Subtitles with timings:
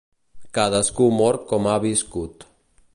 [0.57, 2.49] Cadascú mor com ha viscut.